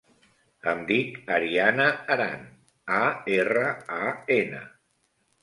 Em 0.69 0.79
dic 0.91 1.19
Ariana 1.35 1.85
Aran: 2.15 2.47
a, 3.01 3.03
erra, 3.37 3.69
a, 4.01 4.11
ena. 4.41 4.65